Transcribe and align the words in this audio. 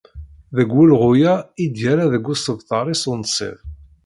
Deg 0.55 0.69
wulɣu-a, 0.75 1.33
i 1.63 1.65
d-yerra 1.73 2.05
deg 2.13 2.27
usebter-is 2.33 3.03
unṣib. 3.13 3.57